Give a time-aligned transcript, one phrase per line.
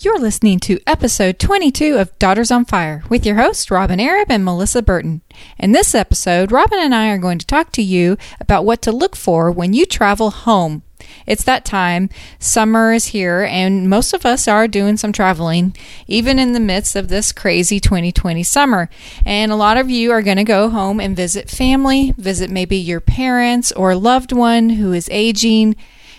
[0.00, 4.44] You're listening to episode 22 of Daughters on Fire with your hosts, Robyn Arab and
[4.44, 5.22] Melissa Burton.
[5.58, 8.92] In this episode, Robyn and I are going to talk to you about what to
[8.92, 10.84] look for when you travel home.
[11.26, 12.10] It's that time.
[12.38, 15.74] Summer is here, and most of us are doing some traveling,
[16.06, 18.88] even in the midst of this crazy 2020 summer.
[19.26, 22.76] And a lot of you are going to go home and visit family, visit maybe
[22.76, 25.74] your parents or loved one who is aging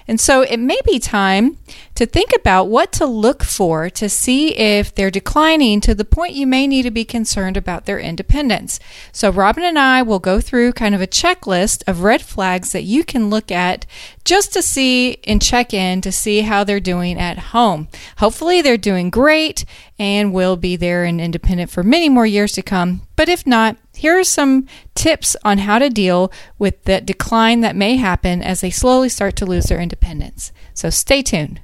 [0.09, 1.59] and so it may be time
[1.93, 6.33] to think about what to look for to see if they're declining to the point
[6.33, 8.79] you may need to be concerned about their independence.
[9.11, 12.85] So Robyn and I will go through kind of a checklist of red flags that
[12.85, 13.85] you can look at
[14.25, 17.87] just to see and check in to see how they're doing at home.
[18.17, 19.63] Hopefully they're doing great
[19.99, 23.01] and will be there and independent for many more years to come.
[23.15, 27.75] But if not, here are some tips on how to deal with the decline that
[27.75, 30.53] may happen as they slowly start to lose their independence.
[30.73, 31.59] So stay tuned.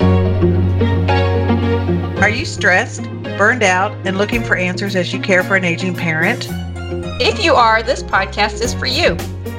[2.21, 3.03] Are you stressed,
[3.37, 6.49] burned out, and looking for answers as you care for an aging parent?
[7.21, 9.15] If you are, this podcast is for you.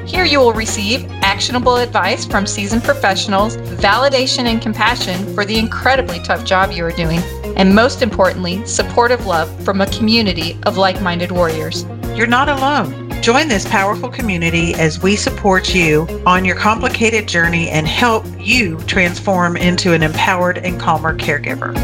[0.06, 6.20] Here you will receive actionable advice from seasoned professionals, validation and compassion for the incredibly
[6.20, 7.20] tough job you are doing,
[7.56, 11.86] and most importantly, supportive love from a community of like minded warriors.
[12.16, 13.12] You're not alone.
[13.20, 18.78] Join this powerful community as we support you on your complicated journey and help you
[18.84, 21.74] transform into an empowered and calmer caregiver.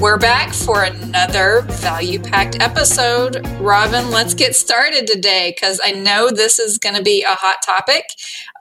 [0.00, 3.46] We're back for another value packed episode.
[3.60, 7.58] Robyn, let's get started today because I know this is going to be a hot
[7.62, 8.04] topic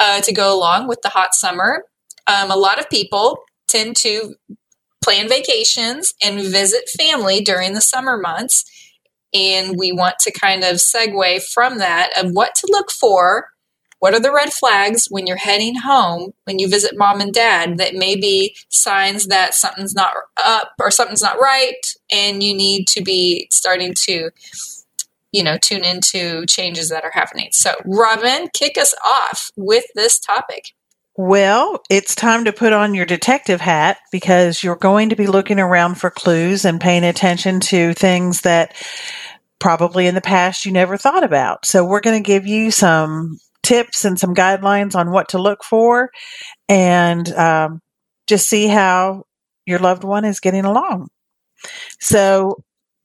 [0.01, 1.85] uh, to go along with the hot summer.
[2.27, 3.37] Um, a lot of people
[3.69, 4.35] tend to
[5.05, 8.65] plan vacations and visit family during the summer months.
[9.33, 13.49] And we want to kind of segue from that of what to look for.
[13.99, 17.77] What are the red flags when you're heading home when you visit mom and dad
[17.77, 21.79] that may be signs that something's not up or something's not right
[22.11, 24.29] and you need to be starting to
[25.31, 27.49] you know tune into changes that are happening.
[27.51, 30.74] So robyn kick us off with this topic
[31.17, 35.59] well, it's time to put on your detective hat because you're going to be looking
[35.59, 38.75] around for clues and paying attention to things that
[39.59, 41.65] probably in the past you never thought about.
[41.65, 45.63] So, we're going to give you some tips and some guidelines on what to look
[45.63, 46.11] for
[46.69, 47.79] and um,
[48.27, 49.23] just see how
[49.65, 51.07] your loved one is getting along.
[51.99, 52.57] So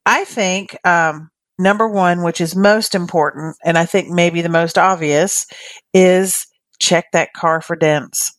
[0.04, 4.78] I think um, number one, which is most important, and I think maybe the most
[4.78, 5.47] obvious,
[5.94, 6.47] is
[6.81, 8.37] check that car for dents.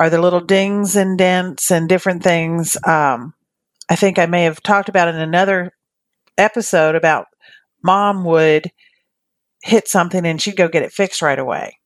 [0.00, 2.76] Are there little dings and dents and different things?
[2.86, 3.34] Um,
[3.88, 5.72] I think I may have talked about in another
[6.36, 7.26] episode about
[7.82, 8.70] mom would
[9.62, 11.78] hit something and she'd go get it fixed right away.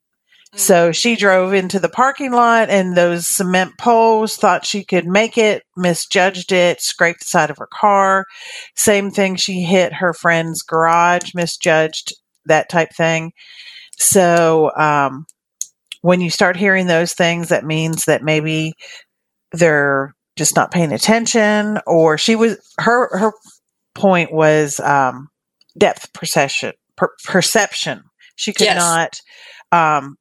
[0.54, 0.94] So mm.
[0.94, 5.62] she drove into the parking lot and those cement poles thought she could make it,
[5.76, 8.26] misjudged it, scraped the side of her car.
[8.76, 12.14] Same thing, she hit her friend's garage, misjudged
[12.44, 13.32] that type thing.
[13.96, 15.26] So, um,
[16.02, 18.74] when you start hearing those things, that means that maybe
[19.52, 23.32] they're just not paying attention or she was, her, her
[23.94, 25.28] point was, um,
[25.76, 28.02] depth perception per- perception.
[28.36, 28.76] She could yes.
[28.76, 29.20] not
[29.72, 30.16] um,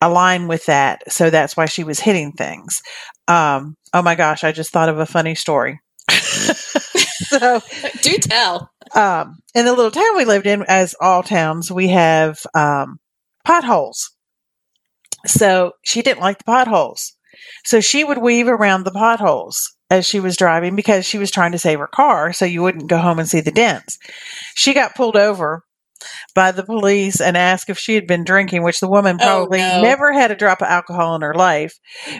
[0.00, 2.80] align with that, so that's why she was hitting things.
[3.28, 5.80] Um, oh my gosh, I just thought of a funny story.
[6.10, 7.60] so,
[8.02, 8.70] do tell.
[8.94, 12.98] Um, in the little town we lived in, as all towns, we have um,
[13.44, 14.10] potholes.
[15.26, 17.14] So she didn't like the potholes.
[17.64, 21.52] So she would weave around the potholes as she was driving because she was trying
[21.52, 23.98] to save her car so you wouldn't go home and see the dents.
[24.54, 25.64] She got pulled over
[26.34, 29.60] by the police and asked if she had been drinking, which the woman oh, probably
[29.60, 29.82] oh, no.
[29.82, 31.78] never had a drop of alcohol in her life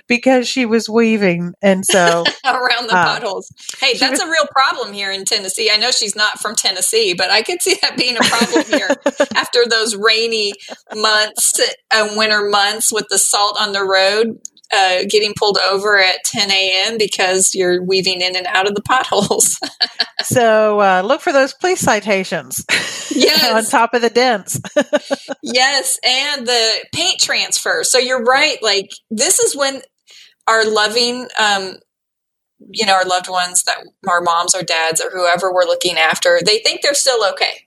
[0.09, 1.53] because she was weaving.
[1.62, 3.53] And so around the uh, potholes.
[3.81, 5.71] Hey, that's was, a real problem here in Tennessee.
[5.72, 8.88] I know she's not from Tennessee, but I could see that being a problem here
[9.34, 10.53] after those rainy
[10.94, 11.60] months
[11.92, 14.38] and uh, winter months with the salt on the road
[14.72, 16.99] uh, getting pulled over at 10 a.m.
[16.99, 19.59] because you're weaving in and out of the potholes.
[20.22, 22.65] so uh, look for those police citations.
[23.15, 23.53] Yes.
[23.53, 24.59] on top of the dents.
[25.42, 25.98] yes.
[26.03, 27.84] And the paint transfer.
[27.84, 28.57] So you're right.
[28.63, 29.83] Like, this is when
[30.48, 31.74] our loving, um,
[32.71, 36.41] you know, our loved ones that our moms or dads or whoever we're looking after,
[36.42, 37.66] they think they're still okay.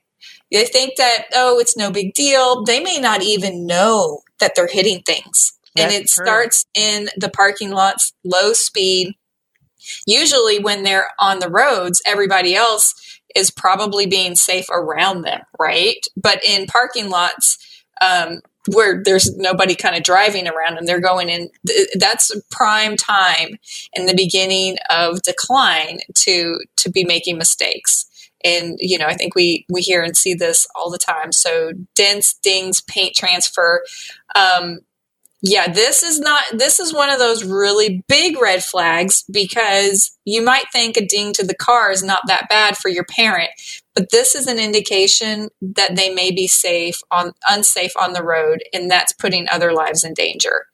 [0.50, 2.64] They think that, oh, it's no big deal.
[2.64, 6.24] They may not even know that they're hitting things and it true.
[6.24, 9.14] starts in the parking lots, low speed.
[10.06, 12.94] Usually, when they're on the roads, everybody else
[13.34, 16.00] is probably being safe around them, right?
[16.16, 17.58] But in parking lots,
[18.00, 21.48] um, where there's nobody kind of driving around and they're going in
[21.98, 23.58] that's prime time
[23.92, 28.06] in the beginning of decline to to be making mistakes
[28.44, 31.72] and you know i think we we hear and see this all the time so
[31.94, 33.82] dents dings paint transfer
[34.34, 34.80] um,
[35.42, 40.42] yeah this is not this is one of those really big red flags because you
[40.42, 43.50] might think a ding to the car is not that bad for your parent
[43.96, 48.62] but this is an indication that they may be safe on unsafe on the road
[48.72, 50.66] and that's putting other lives in danger.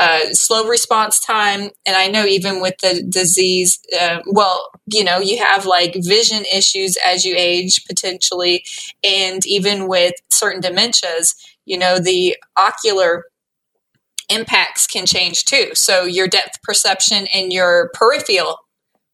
[0.00, 5.20] Uh, slow response time and i know even with the disease uh, well you know
[5.20, 8.64] you have like vision issues as you age potentially
[9.04, 13.22] and even with certain dementias you know the ocular
[14.28, 18.58] impacts can change too so your depth perception and your peripheral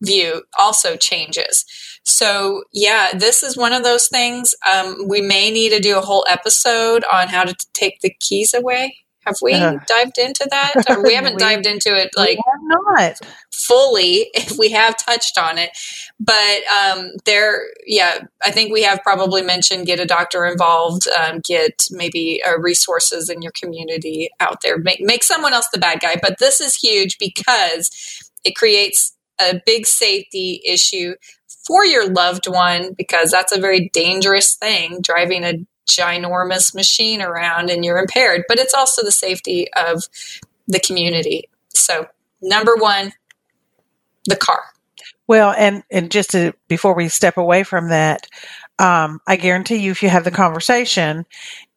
[0.03, 1.65] view also changes
[2.05, 4.55] so, yeah, this is one of those things.
[4.71, 8.55] Um, we may need to do a whole episode on how to take the keys
[8.55, 8.97] away.
[9.27, 10.73] Have we uh, dived into that?
[10.89, 13.19] Or we haven't we, dived into it like not
[13.53, 14.31] fully.
[14.35, 15.71] If we have touched on it,
[16.21, 21.41] but um, there, yeah, I think we have probably mentioned get a doctor involved, um,
[21.41, 26.01] get maybe uh, resources in your community out there, make make someone else the bad
[26.01, 26.17] guy.
[26.21, 27.91] But this is huge because
[28.45, 31.15] it creates a big safety issue
[31.67, 37.71] for your loved one because that's a very dangerous thing driving a ginormous machine around
[37.71, 40.05] and you're impaired, but it's also the safety of
[40.69, 41.49] the community.
[41.75, 42.07] So,
[42.43, 43.13] number one,
[44.27, 44.63] the car.
[45.31, 48.27] Well, and and just to, before we step away from that,
[48.81, 51.25] um, I guarantee you, if you have the conversation,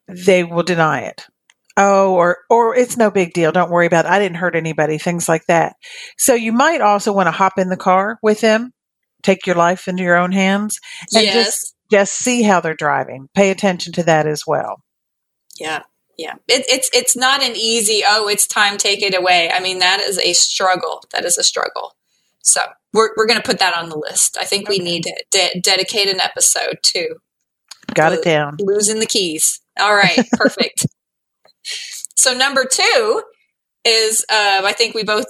[0.08, 1.28] they will deny it.
[1.76, 3.52] Oh, or or it's no big deal.
[3.52, 4.10] Don't worry about it.
[4.10, 4.98] I didn't hurt anybody.
[4.98, 5.76] Things like that.
[6.18, 8.72] So you might also want to hop in the car with them
[9.22, 10.80] take your life into your own hands
[11.14, 11.34] and yes.
[11.44, 13.28] just just see how they're driving.
[13.36, 14.82] Pay attention to that as well.
[15.60, 15.82] Yeah.
[16.18, 16.34] Yeah.
[16.48, 19.48] It, it's it's not an easy, oh, it's time, take it away.
[19.54, 21.04] I mean, that is a struggle.
[21.12, 21.92] That is a struggle.
[22.42, 22.62] So
[22.94, 24.38] we're, we're going to put that on the list.
[24.40, 27.16] I think we need to de- dedicate an episode to.
[27.92, 28.56] Got it down.
[28.60, 29.60] Losing the keys.
[29.78, 30.18] All right.
[30.32, 30.86] Perfect.
[32.16, 33.22] so number two
[33.84, 35.26] is, uh, I think we both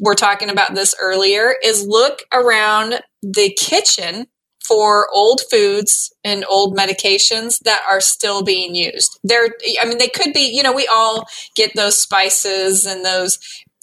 [0.00, 4.26] we're talking about this earlier is look around the kitchen
[4.66, 9.18] for old foods and old medications that are still being used.
[9.24, 9.48] There,
[9.82, 11.26] I mean, they could be, you know, we all
[11.56, 13.38] get those spices and those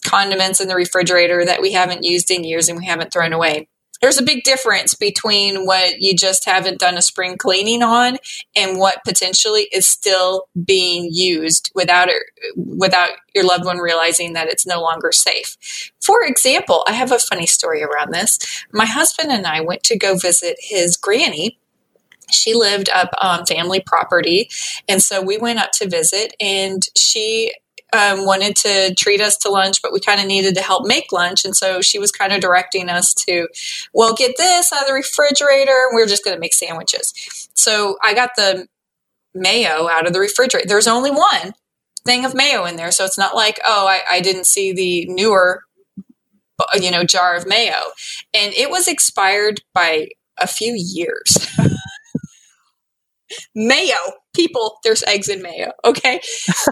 [0.08, 3.68] condiments in the refrigerator that we haven't used in years and we haven't thrown away
[4.02, 8.18] there's a big difference between what you just haven't done a spring cleaning on
[8.56, 12.22] and what potentially is still being used without it,
[12.56, 15.58] without your loved one realizing that it's no longer safe.
[16.02, 18.40] For example, I have a funny story around this.
[18.72, 21.60] My husband and I went to go visit his granny
[22.30, 24.50] she lived up on family property
[24.90, 27.54] and so we went up to visit and she
[27.94, 31.12] um, wanted to treat us to lunch, but we kind of needed to help make
[31.12, 31.46] lunch.
[31.46, 33.48] And so she was kind of directing us to,
[33.94, 35.90] well, get this out of the refrigerator.
[35.96, 37.14] We are just going to make sandwiches.
[37.54, 38.68] So I got the
[39.34, 40.68] mayo out of the refrigerator.
[40.68, 41.54] There's only one
[42.06, 42.92] thing of mayo in there.
[42.92, 45.64] So it's not like, oh, I, I didn't see the newer,
[46.76, 47.80] you know, jar of mayo.
[48.34, 51.56] And it was expired by a few years.
[53.56, 53.96] mayo.
[54.36, 56.22] People there's eggs in mayo okay?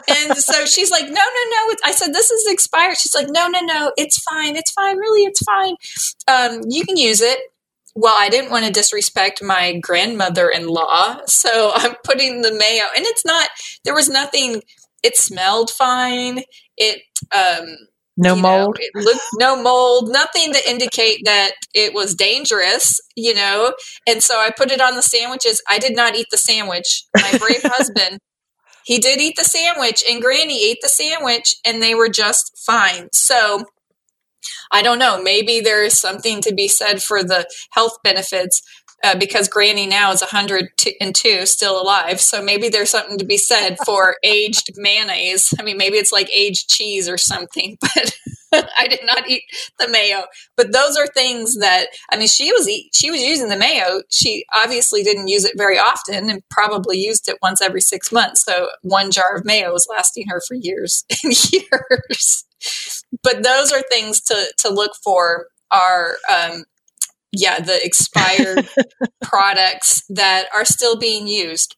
[0.08, 1.76] And so she's like no no no.
[1.84, 2.98] I said this is expired.
[2.98, 3.92] She's like no no no.
[3.98, 4.56] It's fine.
[4.56, 4.98] It's fine.
[4.98, 5.76] Really it's fine.
[6.28, 7.40] Um, you can use it.
[7.98, 13.24] Well i didn't want to disrespect my grandmother-in-law so i'm putting the mayo and it's
[13.24, 13.48] not
[13.86, 14.62] there was nothing
[15.06, 16.42] it smelled fine.
[16.78, 17.04] It
[17.34, 17.78] um
[18.18, 18.78] no mold.
[18.96, 20.10] Know, looked, no mold.
[20.10, 23.00] Nothing to indicate that it was dangerous.
[23.16, 23.74] You know,
[24.08, 25.62] and so I put it on the sandwiches.
[25.70, 27.06] I did not eat the sandwich.
[27.16, 28.20] My brave husband,
[28.86, 33.10] he did eat the sandwich, and Granny ate the sandwich, and they were just fine.
[33.14, 33.66] So
[34.72, 35.22] I don't know.
[35.22, 38.62] Maybe there is something to be said for the health benefits
[39.06, 42.20] uh, because Granny now is 102, still alive.
[42.20, 45.54] So maybe there's something to be said for aged mayonnaise.
[45.60, 48.18] I mean, maybe it's like aged cheese or something, but
[48.78, 49.44] I did not eat
[49.78, 50.24] the mayo.
[50.58, 54.02] But those are things that, I mean, she was, she was using the mayo.
[54.10, 58.44] She obviously didn't use it very often and probably used it once every six months.
[58.44, 62.46] So one jar of mayo was lasting her for years and years.
[63.22, 66.64] But those are things to, to look for are um,
[67.36, 68.68] yeah, the expired
[69.22, 71.76] products that are still being used.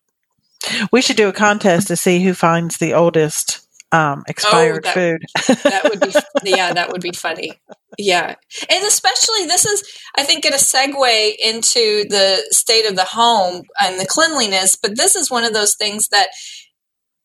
[0.92, 4.94] We should do a contest to see who finds the oldest um, expired oh, that,
[4.94, 5.64] food.
[5.64, 6.14] that would be,
[6.50, 7.54] yeah, that would be funny.
[7.98, 8.36] Yeah.
[8.70, 9.84] And especially this is,
[10.18, 14.98] I think, get a segue into the state of the home and the cleanliness, but
[14.98, 16.28] this is one of those things that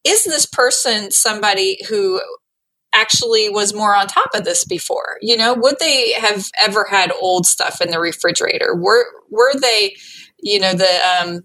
[0.04, 2.20] is this person somebody who
[2.94, 5.16] actually was more on top of this before?
[5.20, 8.74] You know, would they have ever had old stuff in the refrigerator?
[8.74, 9.96] Were were they,
[10.38, 11.40] you know, the um,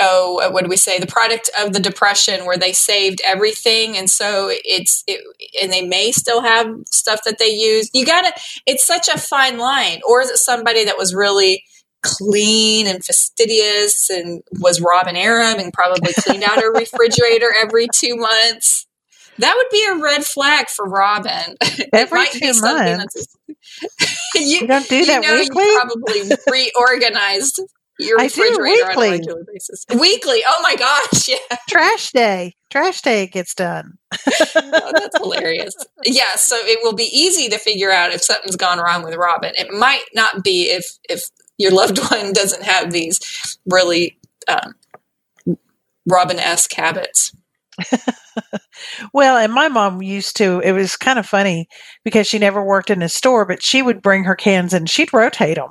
[0.00, 0.98] oh, what do we say?
[0.98, 5.20] The product of the depression, where they saved everything, and so it's it,
[5.62, 7.90] and they may still have stuff that they use.
[7.92, 8.32] You gotta.
[8.66, 10.00] It's such a fine line.
[10.08, 11.64] Or is it somebody that was really
[12.02, 18.16] clean and fastidious and was Robyn Arab and probably cleaned out her refrigerator every two
[18.16, 18.86] months?
[19.38, 21.56] That would be a red flag for Robyn.
[21.92, 23.36] Every two months.
[24.34, 25.64] you, you, don't do that know weekly.
[25.64, 27.60] You probably reorganized
[27.98, 29.84] your refrigerator on a regular basis.
[29.98, 30.42] Weekly.
[30.46, 31.28] Oh my gosh.
[31.50, 31.56] Yeah.
[31.68, 32.54] Trash day.
[32.70, 33.98] Trash day gets done.
[34.12, 35.74] oh, that's hilarious.
[36.04, 36.34] Yeah.
[36.36, 39.52] So it will be easy to figure out if something's gone wrong with Robyn.
[39.56, 41.22] It might not be if if
[41.58, 43.20] your loved one doesn't have these
[43.66, 44.18] really
[44.48, 44.74] um,
[46.06, 47.32] Robyn esque habits.
[49.12, 51.68] well, and my mom used to, it was kind of funny
[52.04, 55.12] because she never worked in a store, but she would bring her cans and she'd
[55.12, 55.70] rotate them.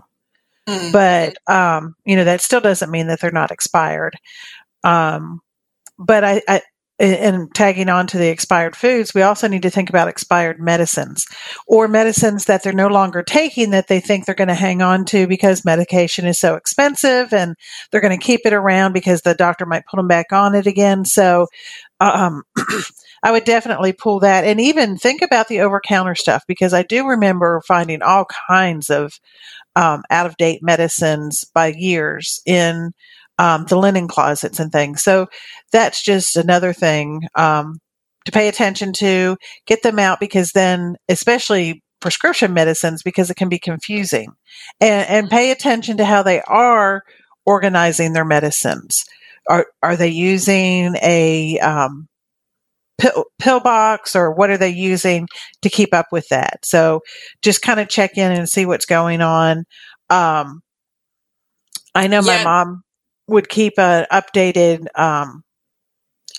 [0.68, 0.92] Mm-hmm.
[0.92, 4.16] But, um, you know, that still doesn't mean that they're not expired.
[4.84, 5.42] Um,
[5.98, 6.62] but I, I,
[7.00, 11.26] and tagging on to the expired foods, we also need to think about expired medicines
[11.66, 15.06] or medicines that they're no longer taking that they think they're going to hang on
[15.06, 17.56] to because medication is so expensive and
[17.90, 20.68] they're going to keep it around because the doctor might put them back on it
[20.68, 21.06] again.
[21.06, 21.48] So,
[22.00, 22.44] um,
[23.24, 26.84] I would definitely pull that and even think about the over counter stuff because I
[26.84, 29.14] do remember finding all kinds of
[29.76, 32.92] um, out of date medicines by years in
[33.38, 35.04] um, the linen closets and things.
[35.04, 35.28] So
[35.72, 37.80] that's just another thing um,
[38.26, 39.38] to pay attention to.
[39.66, 44.32] Get them out because then, especially prescription medicines, because it can be confusing,
[44.80, 47.04] and, and pay attention to how they are
[47.46, 49.06] organizing their medicines.
[49.50, 52.08] Are are they using a um,
[53.00, 55.28] pill, pill box or what are they using
[55.62, 56.60] to keep up with that?
[56.64, 57.02] So
[57.42, 59.66] just kind of check in and see what's going on.
[60.10, 60.62] Um,
[61.96, 62.38] I know yeah.
[62.38, 62.84] my mom
[63.28, 65.44] would keep an updated um,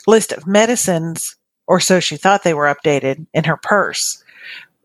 [0.06, 1.36] list of medicines,
[1.66, 4.22] or so she thought they were updated in her purse.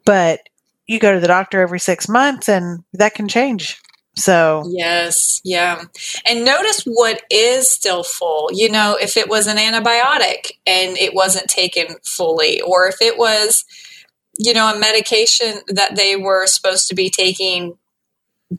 [0.05, 0.41] But
[0.87, 3.79] you go to the doctor every six months, and that can change.
[4.17, 5.83] So, yes, yeah.
[6.25, 8.49] And notice what is still full.
[8.53, 13.17] You know, if it was an antibiotic and it wasn't taken fully, or if it
[13.17, 13.65] was,
[14.37, 17.77] you know, a medication that they were supposed to be taking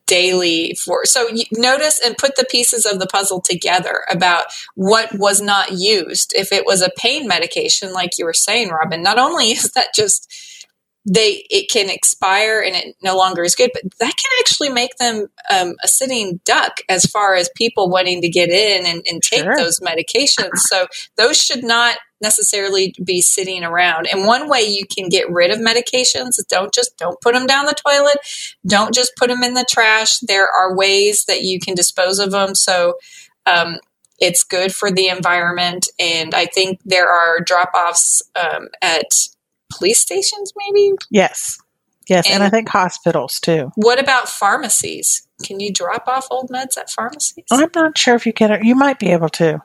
[0.06, 5.40] daily for so notice and put the pieces of the puzzle together about what was
[5.40, 9.52] not used if it was a pain medication like you were saying robyn not only
[9.52, 10.55] is that just
[11.06, 14.96] they it can expire and it no longer is good but that can actually make
[14.96, 19.22] them um, a sitting duck as far as people wanting to get in and, and
[19.22, 19.56] take sure.
[19.56, 20.56] those medications.
[20.56, 20.86] So
[21.16, 24.08] those should not necessarily be sitting around.
[24.10, 27.66] And one way you can get rid of medications don't just don't put them down
[27.66, 28.18] the toilet.
[28.66, 30.18] Don't just put them in the trash.
[30.20, 32.94] There are ways that you can dispose of them so
[33.44, 33.78] um,
[34.18, 35.88] it's good for the environment.
[35.98, 39.10] And i think there are drop-offs um, at
[39.72, 40.96] police stations, maybe?
[41.10, 41.58] Yes.
[42.08, 43.72] Yes, and, and, I think hospitals too.
[43.74, 45.26] What about pharmacies?
[45.42, 47.44] Can you drop off old meds at pharmacies?
[47.50, 48.64] I'm not sure if you can.
[48.64, 49.60] You might be able to.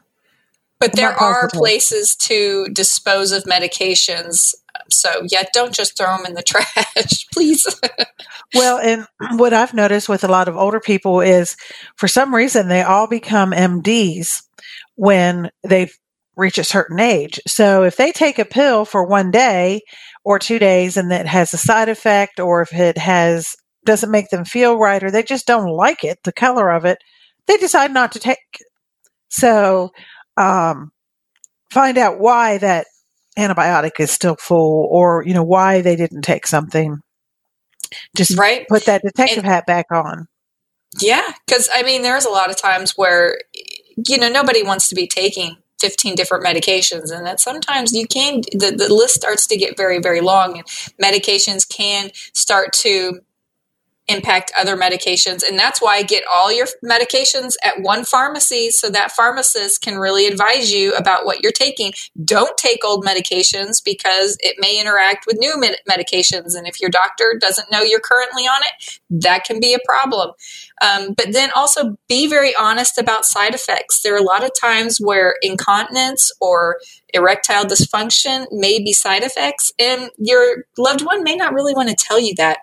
[0.80, 4.56] But there are places to dispose of medications.
[4.90, 7.68] So, yeah, don't just throw them in the trash, please.
[8.56, 9.06] well, and
[9.40, 11.56] what I've noticed with a lot of older people is
[11.96, 14.42] for some reason they all become MDs
[14.96, 15.96] when they've
[16.36, 17.40] reach a certain age.
[17.48, 19.82] So if they take a pill for one day
[20.24, 24.30] or two days and that has a side effect or if it has doesn't make
[24.30, 27.00] them feel right or they just don't like it, the color of it,
[27.48, 28.38] they decide not to take.
[29.30, 29.92] So
[30.38, 30.92] um,
[31.72, 32.88] find out why that
[33.38, 37.00] antibiotic is still full or you know why they didn't take something.
[38.16, 38.66] Just right.
[38.70, 40.28] put that detective and, hat back on.
[41.00, 43.38] Yeah, because I mean, there's a lot of times where
[44.08, 48.42] you know nobody wants to be taking 15 different medications and that sometimes you can
[48.52, 50.60] the, the list starts to get very very long.
[50.60, 50.68] And
[51.02, 53.22] medications can start to
[54.12, 55.48] impact other medications.
[55.48, 60.28] And that's why get all your medications at one pharmacy so that pharmacist can really
[60.28, 61.94] advise you about what you're taking.
[62.24, 66.56] Don't take old medications because it may interact with new med- medications.
[66.56, 70.32] And if your doctor doesn't know you're currently on it, that can be a problem.
[70.82, 74.02] Um, but then also be very honest about side effects.
[74.02, 76.78] There are a lot of times where incontinence or
[77.14, 81.96] erectile dysfunction may be side effects, and your loved one may not really want to
[81.96, 82.60] tell you that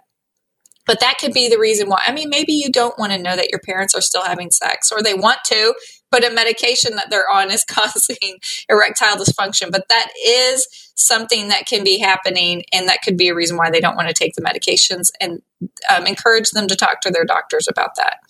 [0.89, 2.01] but that could be the reason why.
[2.07, 4.91] I mean, maybe you don't want to know that your parents are still having sex
[4.91, 5.75] or they want to,
[6.11, 9.71] but a medication that they're on is causing erectile dysfunction.
[9.71, 10.67] But that is
[10.97, 14.09] something that can be happening, and that could be a reason why they don't want
[14.09, 15.11] to take the medications.
[15.21, 15.43] And
[15.91, 18.21] um, encourage them to talk to their doctors about that.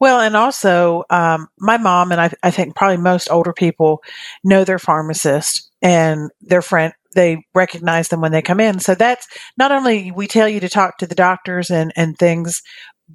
[0.00, 4.02] Well, and also, um, my mom and I, I think probably most older people
[4.44, 6.92] know their pharmacist and their friend.
[7.14, 8.78] They recognize them when they come in.
[8.78, 12.62] So that's not only we tell you to talk to the doctors and, and things,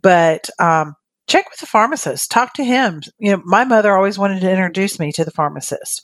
[0.02, 0.96] but um,
[1.28, 2.32] check with the pharmacist.
[2.32, 3.02] Talk to him.
[3.20, 6.04] You know, my mother always wanted to introduce me to the pharmacist,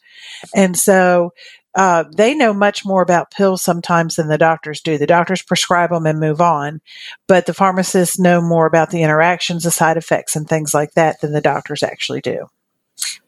[0.55, 1.31] and so
[1.77, 4.97] uh, they know much more about pills sometimes than the doctors do.
[4.97, 6.81] The doctors prescribe them and move on,
[7.27, 11.21] but the pharmacists know more about the interactions, the side effects, and things like that
[11.21, 12.47] than the doctors actually do.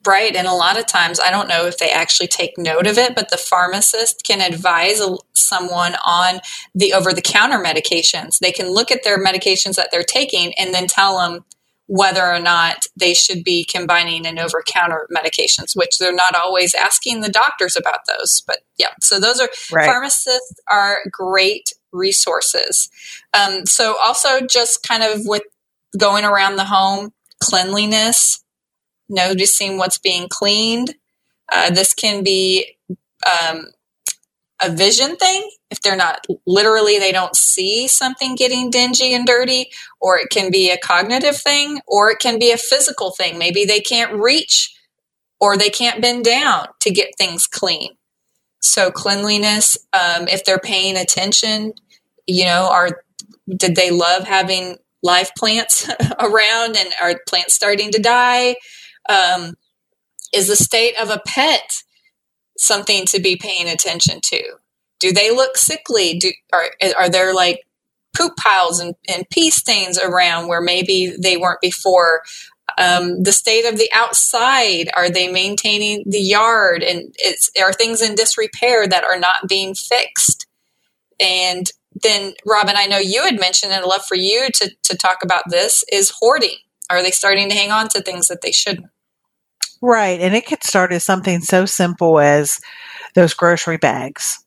[0.06, 0.36] Right.
[0.36, 3.14] And a lot of times, I don't know if they actually take note of it,
[3.16, 5.00] but the pharmacist can advise
[5.34, 6.40] someone on
[6.74, 8.40] the over the counter medications.
[8.40, 11.46] They can look at their medications that they're taking and then tell them,
[11.90, 16.76] whether or not they should be combining and over counter medications, which they're not always
[16.76, 18.44] asking the doctors about those.
[18.46, 19.88] But yeah, so those are right.
[19.88, 22.92] pharmacists are great resources.
[23.34, 25.42] Um, so also just kind of with
[25.98, 27.12] going around the home,
[27.44, 28.44] cleanliness,
[29.10, 30.94] noticing what's being cleaned.
[31.52, 32.78] Uh, this can be
[33.26, 33.66] um,
[34.62, 39.70] a vision thing if they're not literally they don't see something getting dingy and dirty
[40.02, 43.38] or it can be a cognitive thing or it can be a physical thing.
[43.38, 44.76] Maybe they can't reach
[45.40, 47.92] or they can't bend down to get things clean.
[48.62, 51.74] So cleanliness um, if they're paying attention
[52.28, 53.02] you know are
[53.56, 55.90] did they love having live plants
[56.20, 58.56] around and are plants starting to die?
[59.08, 59.56] Um,
[60.34, 61.84] is the state of a pet
[62.60, 64.44] something to be paying attention to.
[65.00, 66.18] Do they look sickly?
[66.20, 67.66] Do are are there like
[68.16, 72.22] poop piles and, and pee stains around where maybe they weren't before?
[72.78, 78.02] Um, the state of the outside are they maintaining the yard and it's are things
[78.02, 80.46] in disrepair that are not being fixed
[81.20, 81.72] and
[82.04, 85.24] then robyn i know you had mentioned and i'd love for you to, to talk
[85.24, 86.58] about this is hoarding
[86.92, 88.86] are they starting to hang on to things that they shouldn't
[89.82, 90.20] Right.
[90.20, 92.60] And it could start as something so simple as
[93.16, 94.44] those grocery bags.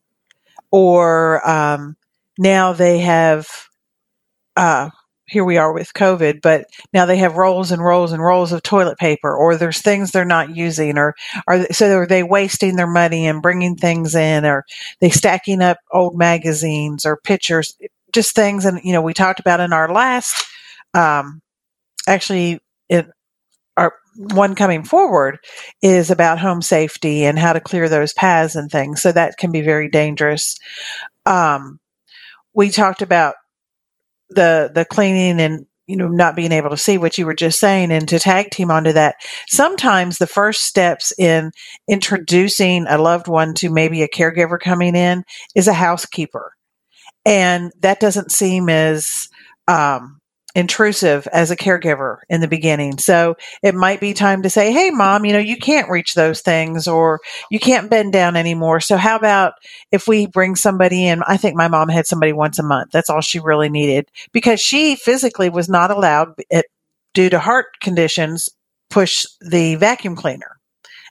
[0.71, 1.97] Or um,
[2.39, 3.49] now they have,
[4.57, 4.91] uh,
[5.27, 8.63] here we are with COVID, but now they have rolls and rolls and rolls of
[8.63, 11.15] toilet paper, or there's things they're not using, or
[11.49, 14.65] are so are they wasting their money and bringing things in, or
[15.01, 17.77] they stacking up old magazines or pictures,
[18.13, 18.67] just things.
[18.67, 20.45] And you know, we talked about in our last,
[20.95, 21.41] um,
[22.09, 23.22] actually, in our
[24.17, 25.39] one coming forward
[25.81, 29.01] is about home safety and how to clear those paths and things.
[29.01, 30.57] So that can be very dangerous.
[31.27, 31.79] Um,
[32.55, 33.35] we talked about
[34.31, 37.59] the the cleaning and you know not being able to see what you were just
[37.59, 39.17] saying and to tag team onto that
[39.49, 41.51] sometimes the first steps in
[41.89, 45.23] introducing a loved one to maybe a caregiver coming in
[45.55, 46.53] is a housekeeper
[47.27, 49.29] and that doesn't seem as
[49.69, 50.19] um,
[50.55, 52.99] intrusive as a caregiver in the beginning.
[52.99, 56.41] So it might be time to say, Hey, mom, you know, you can't reach those
[56.41, 58.81] things or you can't bend down anymore.
[58.81, 59.55] So how about
[59.91, 61.23] if we bring somebody in?
[61.27, 62.91] I think my mom had somebody once a month.
[62.93, 66.67] That's all she really needed because she physically was not allowed it,
[67.15, 68.49] due to heart conditions
[68.91, 70.59] push the vacuum cleaner.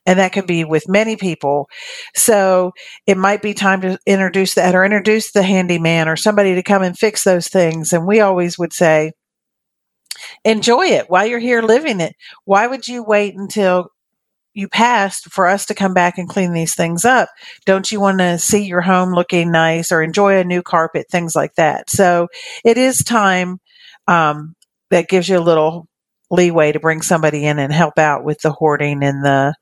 [0.06, 1.70] And that can be with many people.
[2.16, 2.72] So
[3.06, 6.82] it might be time to introduce that or introduce the handyman or somebody to come
[6.82, 7.94] and fix those things.
[7.94, 9.12] And we always would say,
[10.44, 12.16] enjoy it while you're here living it.
[12.46, 13.90] Why would you wait until
[14.54, 17.30] you passed for us to come back and clean these things up?
[17.66, 21.36] Don't you want to see your home looking nice or enjoy a new carpet, things
[21.36, 21.90] like that?
[21.90, 22.28] So
[22.66, 23.60] it is time
[24.08, 24.56] um,
[24.90, 25.88] that gives you a little
[26.30, 29.54] leeway to bring somebody in and help out with the hoarding and the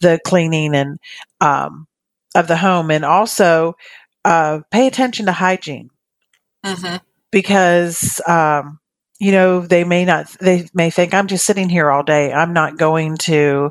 [0.00, 0.98] the cleaning and
[1.40, 1.86] um,
[2.34, 3.74] of the home, and also
[4.24, 5.90] uh, pay attention to hygiene
[6.64, 6.96] mm-hmm.
[7.30, 8.78] because um,
[9.18, 12.32] you know, they may not, they may think I'm just sitting here all day.
[12.32, 13.70] I'm not going to,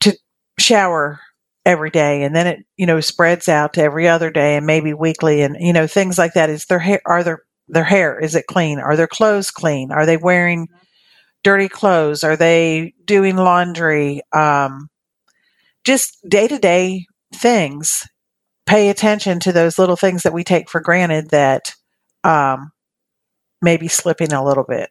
[0.00, 0.16] to
[0.58, 1.20] shower
[1.64, 2.24] every day.
[2.24, 5.56] And then it, you know, spreads out to every other day and maybe weekly and,
[5.60, 6.50] you know, things like that.
[6.50, 8.78] Is their hair, are their, their hair, is it clean?
[8.78, 9.92] Are their clothes clean?
[9.92, 10.68] Are they wearing
[11.44, 12.24] dirty clothes?
[12.24, 14.22] Are they doing laundry?
[14.32, 14.88] Um,
[15.84, 18.08] just day to day things.
[18.66, 21.74] Pay attention to those little things that we take for granted that,
[22.24, 22.71] um,
[23.62, 24.90] maybe slipping a little bit.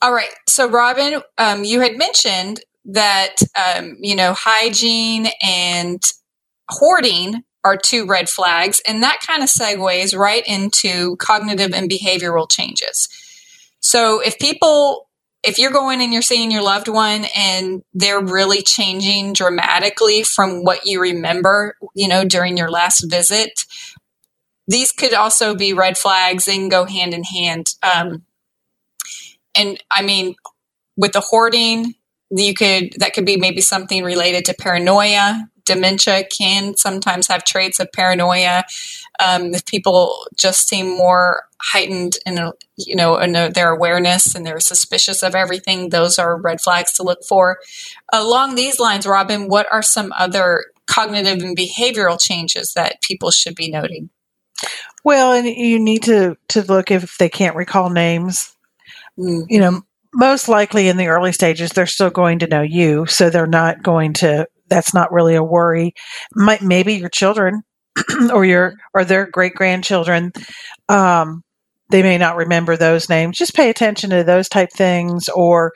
[0.00, 0.30] All right.
[0.48, 6.02] So, Robyn, um, you had mentioned that, um, you know, hygiene and
[6.70, 8.80] hoarding are two red flags.
[8.86, 13.08] And that kind of segues right into cognitive and behavioral changes.
[13.80, 15.10] So, if people
[15.42, 20.64] if you're going and you're seeing your loved one and they're really changing dramatically from
[20.64, 23.64] what you remember, you know, during your last visit,
[24.70, 27.74] these could also be red flags and go hand in hand.
[27.82, 28.22] Um,
[29.56, 30.36] and I mean,
[30.96, 31.94] with the hoarding,
[32.30, 35.48] you could that could be maybe something related to paranoia.
[35.64, 38.62] Dementia can sometimes have traits of paranoia.
[39.18, 42.38] Um, if people just seem more heightened in
[42.76, 47.02] you know in their awareness and they're suspicious of everything, those are red flags to
[47.02, 47.58] look for.
[48.12, 53.56] Along these lines, Robyn, what are some other cognitive and behavioral changes that people should
[53.56, 54.10] be noting?
[55.04, 58.54] Well, and you need to to look if they can't recall names.
[59.18, 59.46] Mm-hmm.
[59.48, 59.82] You know,
[60.14, 63.82] most likely in the early stages, they're still going to know you, so they're not
[63.82, 64.46] going to.
[64.68, 65.94] That's not really a worry.
[66.34, 67.62] Might maybe your children
[68.32, 70.32] or your or their great grandchildren.
[70.88, 71.42] Um,
[71.90, 73.36] they may not remember those names.
[73.36, 75.28] Just pay attention to those type things.
[75.28, 75.72] Or,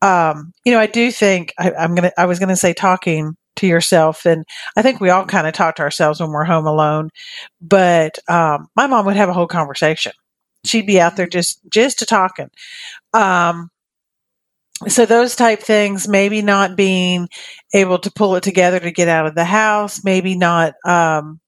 [0.00, 2.12] um, you know, I do think I, I'm gonna.
[2.16, 4.26] I was gonna say talking to yourself.
[4.26, 4.44] And
[4.76, 7.10] I think we all kind of talk to ourselves when we're home alone.
[7.60, 10.12] But um, my mom would have a whole conversation.
[10.64, 12.50] She'd be out there just just to talking.
[13.12, 13.70] Um,
[14.88, 17.28] so those type things, maybe not being
[17.72, 21.40] able to pull it together to get out of the house, maybe not um,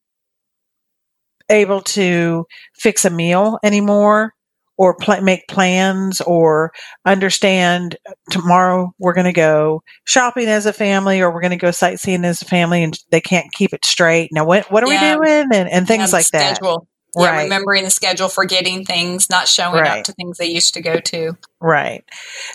[1.50, 4.32] able to fix a meal anymore
[4.78, 6.72] or pl- make plans or
[7.04, 7.96] understand
[8.30, 12.24] tomorrow we're going to go shopping as a family or we're going to go sightseeing
[12.24, 14.30] as a family and they can't keep it straight.
[14.32, 15.16] Now, what, what are yeah.
[15.18, 15.48] we doing?
[15.52, 16.88] And, and things yeah, like schedule.
[17.14, 17.22] that.
[17.22, 17.42] Yeah, right.
[17.44, 19.98] remembering the schedule, forgetting things, not showing right.
[19.98, 21.36] up to things they used to go to.
[21.60, 22.04] Right.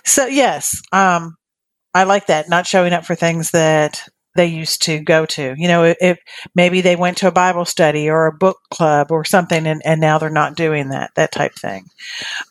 [0.05, 1.35] So yes, um,
[1.93, 2.49] I like that.
[2.49, 5.53] Not showing up for things that they used to go to.
[5.57, 6.19] You know, if
[6.55, 10.01] maybe they went to a Bible study or a book club or something, and, and
[10.01, 11.85] now they're not doing that, that type thing.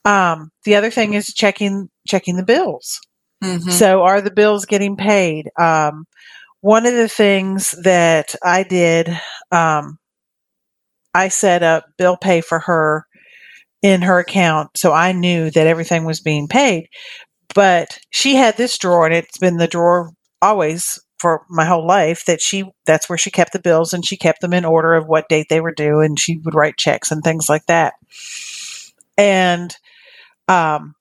[0.05, 3.01] Um, the other thing is checking checking the bills.
[3.42, 3.71] Mm-hmm.
[3.71, 5.51] So, are the bills getting paid?
[5.59, 6.07] Um,
[6.61, 9.09] one of the things that I did,
[9.51, 9.99] um,
[11.12, 13.05] I set up bill pay for her
[13.83, 16.87] in her account, so I knew that everything was being paid.
[17.55, 22.25] But she had this drawer, and it's been the drawer always for my whole life
[22.25, 25.07] that she that's where she kept the bills and she kept them in order of
[25.07, 27.95] what date they were due and she would write checks and things like that.
[29.17, 29.75] And
[30.49, 30.97] um,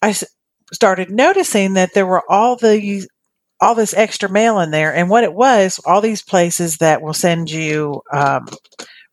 [0.00, 0.24] I s-
[0.72, 3.08] started noticing that there were all the
[3.60, 4.94] all this extra mail in there.
[4.94, 8.46] And what it was all these places that will send you um,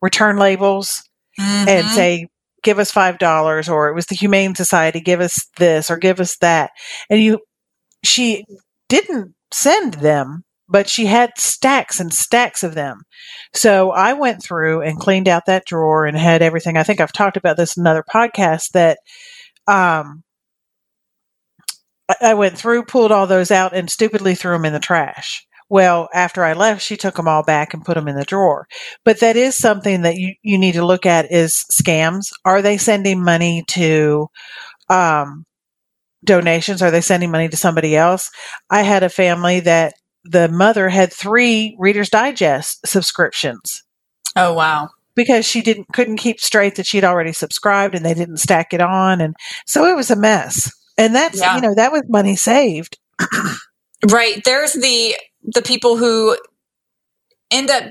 [0.00, 1.02] return labels
[1.38, 1.68] mm-hmm.
[1.68, 2.28] and say
[2.62, 6.20] give us five dollars or it was the humane society give us this or give
[6.20, 6.70] us that.
[7.10, 7.40] And you
[8.04, 8.44] she
[8.88, 13.02] didn't send them, but she had stacks and stacks of them.
[13.52, 16.76] So I went through and cleaned out that drawer and had everything.
[16.76, 18.98] I think I've talked about this in another podcast that
[19.66, 20.22] um,
[22.20, 25.46] I went through, pulled all those out, and stupidly threw them in the trash.
[25.70, 28.66] Well, after I left, she took them all back and put them in the drawer.
[29.04, 32.26] But that is something that you, you need to look at is scams.
[32.44, 34.28] Are they sending money to
[34.90, 35.44] um,
[36.24, 36.82] donations?
[36.82, 38.30] Are they sending money to somebody else?
[38.70, 43.82] I had a family that the mother had three Reader's Digest subscriptions.
[44.36, 44.90] Oh wow.
[45.14, 48.80] Because she didn't couldn't keep straight that she'd already subscribed and they didn't stack it
[48.80, 50.72] on and so it was a mess.
[50.96, 51.56] And that's yeah.
[51.56, 52.98] you know, that was money saved.
[54.10, 54.42] right.
[54.44, 56.36] There's the the people who
[57.50, 57.84] end up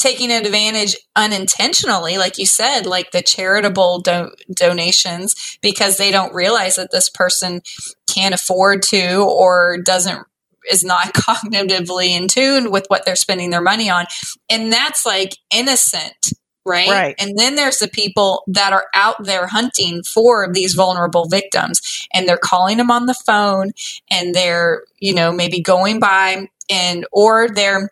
[0.00, 6.76] taking advantage unintentionally, like you said, like the charitable do- donations, because they don't realize
[6.76, 7.60] that this person
[8.08, 10.26] can't afford to or doesn't
[10.70, 14.06] is not cognitively in tune with what they're spending their money on.
[14.48, 16.32] And that's like innocent,
[16.64, 16.88] right?
[16.88, 17.14] Right.
[17.18, 22.26] And then there's the people that are out there hunting for these vulnerable victims and
[22.26, 23.72] they're calling them on the phone
[24.10, 27.90] and they're, you know, maybe going by and or they're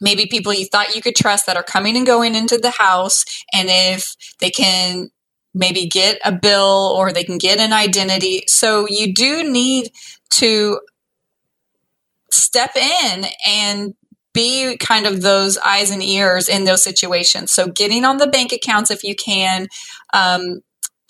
[0.00, 3.24] maybe people you thought you could trust that are coming and going into the house.
[3.52, 5.10] And if they can
[5.54, 8.44] maybe get a bill or they can get an identity.
[8.46, 9.90] So you do need
[10.30, 10.80] to
[12.30, 13.94] step in and
[14.34, 17.50] be kind of those eyes and ears in those situations.
[17.50, 19.66] So getting on the bank accounts if you can,
[20.12, 20.60] um,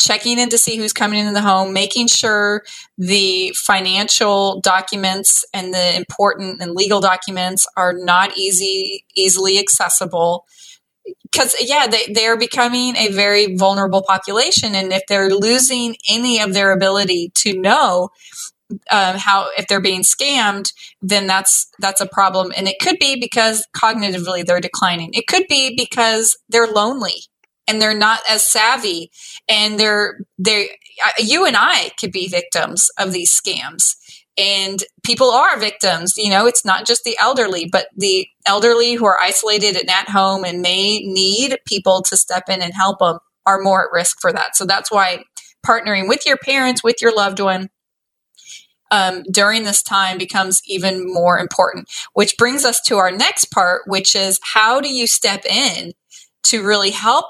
[0.09, 2.63] checking in to see who's coming into the home, making sure
[2.97, 10.47] the financial documents and the important and legal documents are not easy, easily accessible.
[11.31, 16.55] Because yeah, they, they're becoming a very vulnerable population, and if they're losing any of
[16.55, 18.09] their ability to know
[18.91, 23.19] um, how if they're being scammed, then that's that's a problem, and it could be
[23.19, 25.11] because cognitively they're declining.
[25.13, 27.25] It could be because they're lonely
[27.69, 29.11] and they're not as savvy.
[29.49, 30.71] And they're they
[31.19, 33.95] you and I could be victims of these scams.
[34.37, 39.05] And people are victims you know it's not just the elderly but the elderly who
[39.05, 43.19] are isolated and at home and may need people to step in and help them
[43.47, 44.55] are more at risk for that.
[44.57, 45.25] So that's why
[45.67, 47.71] partnering with your parents with your loved one
[48.91, 53.83] um, during this time becomes even more important which brings us to our next part
[53.87, 55.93] which is how do you step in
[56.43, 57.27] to really help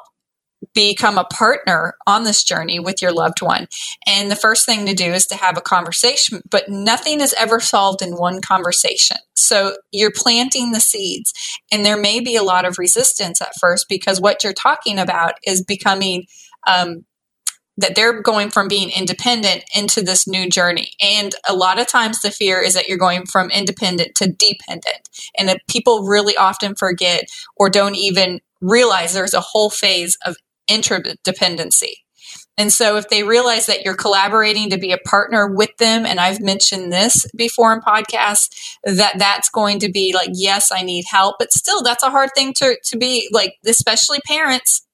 [0.75, 3.67] become a partner on this journey with your loved one.
[4.07, 7.61] And the first thing to do is to have a conversation, but nothing is ever
[7.61, 9.19] solved in one conversation.
[9.35, 11.33] So you're planting the seeds,
[11.73, 15.35] and there may be a lot of resistance at first because what you're talking about
[15.47, 16.27] is becoming.
[16.67, 17.05] Um,
[17.81, 20.91] that they're going from being independent into this new journey.
[21.01, 25.09] And a lot of times the fear is that you're going from independent to dependent.
[25.39, 27.27] And people really often forget
[27.57, 30.37] or don't even realize there's a whole phase of
[30.69, 31.95] interdependency.
[32.59, 36.19] And so if they realize that you're collaborating to be a partner with them, and
[36.19, 38.49] I've mentioned this before in podcasts,
[38.83, 42.31] that that's going to be like, yes, I need help, but still that's a hard
[42.35, 44.85] thing to, to be like, especially parents.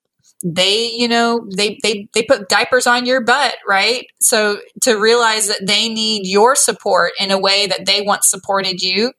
[0.44, 4.04] They, you know, they, they, they put diapers on your butt, right?
[4.20, 8.82] So to realize that they need your support in a way that they once supported
[8.82, 9.14] you,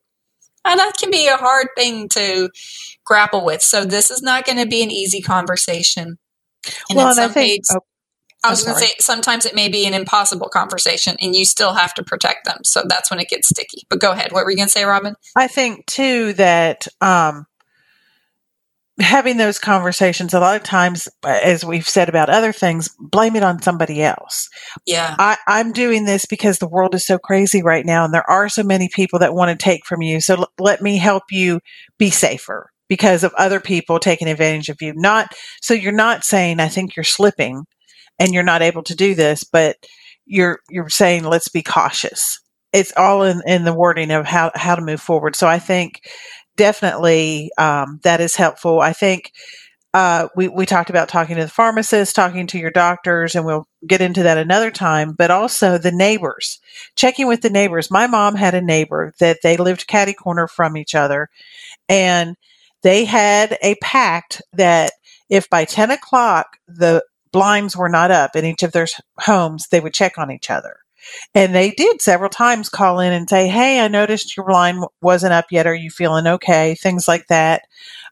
[0.63, 2.51] and that can be a hard thing to
[3.03, 3.63] grapple with.
[3.63, 6.19] So this is not going to be an easy conversation.
[6.89, 7.80] And well, and I think, oh,
[8.45, 11.73] I was going to say sometimes it may be an impossible conversation and you still
[11.73, 12.60] have to protect them.
[12.63, 13.84] So that's when it gets sticky.
[13.89, 14.32] But go ahead.
[14.32, 15.15] What were you going to say, Robyn?
[15.36, 17.47] I think too that um,
[18.99, 23.43] having those conversations a lot of times, as we've said about other things, blame it
[23.43, 24.47] on somebody else.
[24.86, 25.15] Yeah.
[25.17, 28.47] I, I'm doing this because the world is so crazy right now and there are
[28.47, 30.21] so many people that want to take from you.
[30.21, 31.62] So l- let me help you
[31.97, 34.93] be safer because of other people taking advantage of you.
[34.95, 37.65] Not so you're not saying I think you're slipping
[38.19, 39.77] and you're not able to do this, but
[40.25, 42.39] you're you're saying let's be cautious.
[42.73, 45.35] It's all in, in the wording of how how to move forward.
[45.35, 46.01] So I think
[46.57, 48.79] definitely um, that is helpful.
[48.79, 49.31] I think
[49.93, 53.65] uh, we we talked about talking to the pharmacist, talking to your doctors, and we'll
[53.87, 55.13] get into that another time.
[55.13, 56.59] But also the neighbors,
[56.97, 57.89] checking with the neighbors.
[57.89, 61.29] My mom had a neighbor that they lived catty corner from each other,
[61.87, 62.35] and
[62.85, 64.91] they had a pact that
[65.27, 68.85] if by 10 o'clock the blinds were not up in each of their
[69.21, 70.77] homes, they would check on each other.
[71.33, 75.33] And they did several times call in and say, Hey, I noticed your blind wasn't
[75.33, 75.65] up yet.
[75.65, 76.75] Are you feeling okay?
[76.75, 77.63] Things like that.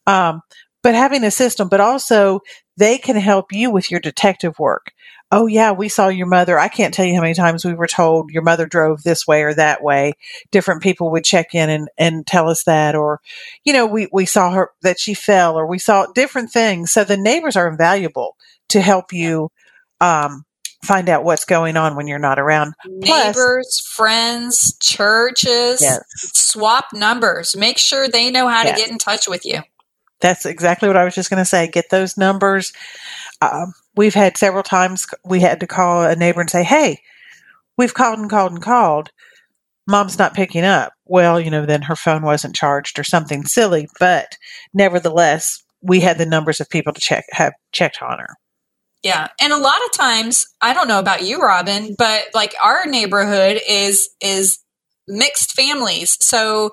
[0.08, 0.42] Um,
[0.82, 2.40] but having a system, but also
[2.76, 4.92] they can help you with your detective work
[5.34, 6.60] oh yeah, we saw your mother.
[6.60, 9.42] I can't tell you how many times we were told your mother drove this way
[9.42, 10.14] or that way.
[10.52, 13.20] Different people would check in and, and tell us that, or,
[13.64, 16.92] you know, we, we saw her that she fell or we saw different things.
[16.92, 18.38] So the neighbors are invaluable
[18.70, 19.50] to help you,
[20.00, 20.46] um,
[20.84, 22.76] find out what's going on when you're not around.
[22.86, 26.04] Neighbors, Plus, friends, churches, yes.
[26.14, 27.56] swap numbers.
[27.56, 28.78] Make sure they know how yes.
[28.78, 29.62] to get in touch with you.
[30.22, 31.68] That's exactly what I was just going to say.
[31.68, 32.72] Get those numbers.
[33.42, 37.00] Um, we've had several times we had to call a neighbor and say, Hey,
[37.78, 39.10] we've called and called and called.
[39.88, 40.94] Mom's not picking up.
[41.06, 44.38] Well, you know, then her phone wasn't charged or something silly, but
[44.74, 48.38] nevertheless, we had the numbers of people to check have checked on her.
[49.04, 49.28] Yeah.
[49.42, 53.60] And a lot of times, I don't know about you, Robyn, but like our neighborhood
[53.68, 54.60] is is
[55.08, 56.18] mixed families.
[56.22, 56.72] So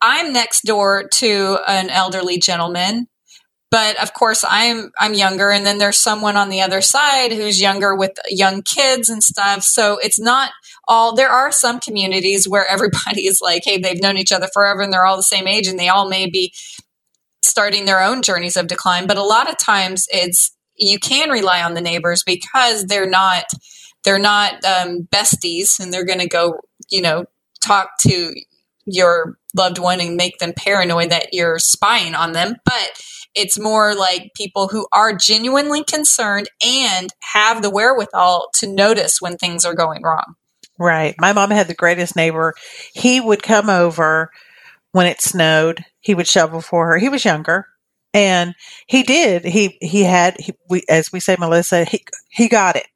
[0.00, 3.08] I'm next door to an elderly gentleman
[3.72, 7.60] but of course i'm i'm younger and then there's someone on the other side who's
[7.60, 9.62] younger with young kids and stuff.
[9.62, 10.52] So it's not
[10.86, 14.82] all there are some communities where everybody is like hey they've known each other forever
[14.82, 16.52] and they're all the same age and they all may be
[17.42, 19.06] starting their own journeys of decline.
[19.06, 23.44] But a lot of times it's you can rely on the neighbors because they're not
[24.04, 27.24] they're not um, besties and they're going to go you know
[27.60, 28.34] talk to
[28.84, 32.56] your loved one and make them paranoid that you're spying on them.
[32.64, 33.00] But
[33.34, 39.36] it's more like people who are genuinely concerned and have the wherewithal to notice when
[39.36, 40.34] things are going wrong.
[40.78, 41.14] Right.
[41.20, 42.54] My mom had the greatest neighbor.
[42.94, 44.30] He would come over
[44.92, 45.84] when it snowed.
[46.00, 46.98] He would shovel for her.
[46.98, 47.66] He was younger,
[48.12, 48.54] and
[48.86, 49.44] he did.
[49.44, 51.84] He he had he, we, as we say, Melissa.
[51.84, 52.86] He he got it.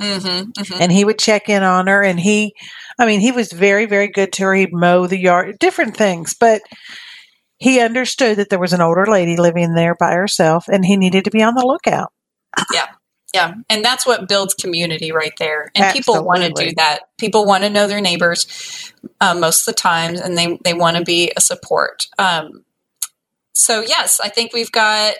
[0.00, 0.80] Mm-hmm, mm-hmm.
[0.80, 2.54] And he would check in on her, and he,
[2.98, 4.54] I mean, he was very, very good to her.
[4.54, 6.62] He'd mow the yard, different things, but
[7.60, 11.24] he understood that there was an older lady living there by herself and he needed
[11.24, 12.12] to be on the lookout.
[12.72, 12.86] Yeah.
[13.32, 13.54] Yeah.
[13.68, 15.70] And that's what builds community right there.
[15.76, 16.00] And Absolutely.
[16.00, 17.00] people want to do that.
[17.16, 20.96] People want to know their neighbors uh, most of the time and they, they want
[20.96, 22.06] to be a support.
[22.18, 22.64] Um,
[23.52, 25.14] so, yes, I think we've got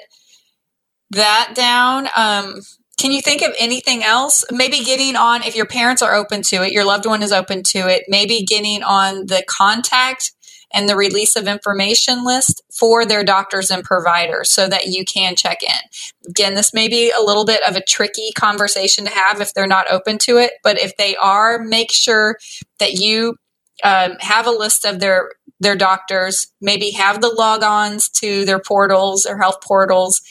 [1.11, 2.09] that down.
[2.17, 2.63] Um,
[2.99, 4.45] can you think of anything else?
[4.51, 7.63] Maybe getting on, if your parents are open to it, your loved one is open
[7.69, 10.33] to it, maybe getting on the contact
[10.73, 15.35] and the release of information list for their doctors and providers so that you can
[15.35, 16.29] check in.
[16.29, 19.67] Again, this may be a little bit of a tricky conversation to have if they're
[19.67, 22.37] not open to it, but if they are, make sure
[22.79, 23.37] that you
[23.83, 25.31] um, have a list of their
[25.63, 30.23] their doctors, maybe have the logons to their portals, their health portals,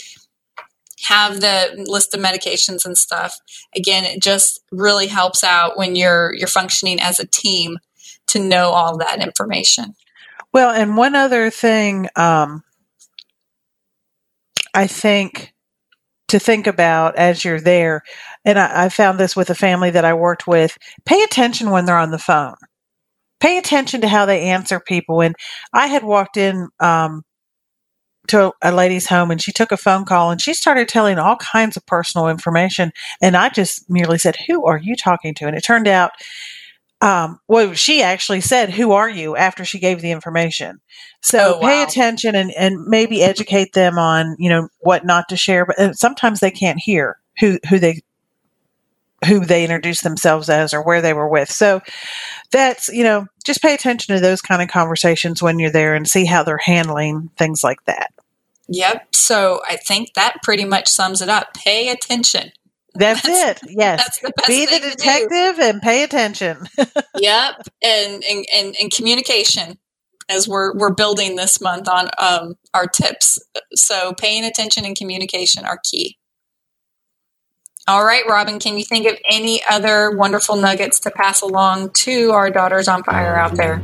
[1.05, 3.37] have the list of medications and stuff.
[3.75, 7.77] Again, it just really helps out when you're you're functioning as a team
[8.27, 9.95] to know all that information.
[10.53, 12.63] Well, and one other thing um,
[14.73, 15.53] I think
[16.29, 18.03] to think about as you're there,
[18.45, 21.85] and I, I found this with a family that I worked with, pay attention when
[21.85, 22.55] they're on the phone.
[23.39, 25.21] Pay attention to how they answer people.
[25.21, 25.35] And
[25.73, 27.23] I had walked in um,
[28.27, 31.37] to a lady's home and she took a phone call and she started telling all
[31.37, 32.91] kinds of personal information.
[33.21, 35.47] And I just merely said, Who are you talking to?
[35.47, 36.11] And it turned out
[37.01, 40.81] um, well, she actually said, "Who are you?" after she gave the information.
[41.21, 41.67] So oh, wow.
[41.67, 45.65] pay attention and and maybe educate them on you know what not to share.
[45.65, 48.01] But sometimes they can't hear who who they
[49.25, 51.49] who they introduced themselves as or where they were with.
[51.49, 51.81] So
[52.51, 56.07] that's you know just pay attention to those kind of conversations when you're there and
[56.07, 58.11] see how they're handling things like that.
[58.67, 59.15] Yep.
[59.15, 61.53] So I think that pretty much sums it up.
[61.53, 62.51] Pay attention.
[62.99, 63.69] That's, that's it.
[63.69, 63.99] Yes.
[63.99, 66.57] That's the Be the detective and pay attention.
[67.17, 67.55] yep.
[67.81, 69.79] And, and, and, and, communication
[70.27, 73.39] as we're, we're building this month on um, our tips.
[73.73, 76.17] So paying attention and communication are key.
[77.87, 82.31] All right, Robyn, can you think of any other wonderful nuggets to pass along to
[82.31, 83.77] our daughters on fire out there?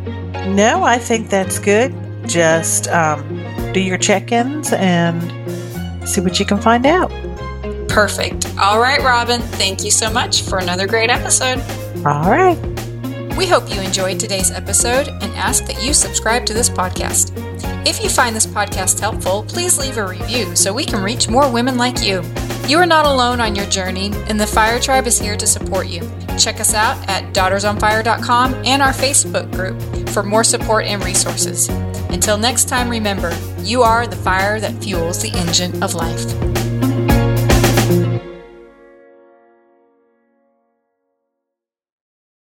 [0.50, 1.96] No, I think that's good.
[2.28, 3.24] Just um,
[3.74, 5.24] do your check ins and
[6.08, 7.12] see what you can find out.
[7.96, 8.54] Perfect.
[8.60, 11.60] All right, Robyn, thank you so much for another great episode.
[12.06, 12.58] All right.
[13.38, 17.32] We hope you enjoyed today's episode and ask that you subscribe to this podcast.
[17.88, 21.50] If you find this podcast helpful, please leave a review so we can reach more
[21.50, 22.22] women like you.
[22.68, 25.88] You are not alone on your journey, and the Fire Tribe is here to support
[25.88, 26.02] you.
[26.38, 31.70] Check us out at daughtersonfire.com and our Facebook group for more support and resources.
[32.10, 36.65] Until next time, remember, you are the fire that fuels the engine of life.